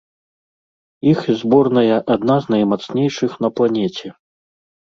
Іх 1.11 1.19
зборная 1.41 1.95
адна 2.15 2.35
з 2.47 2.55
наймацнейшых 2.55 3.39
на 3.47 3.55
планеце. 3.57 4.07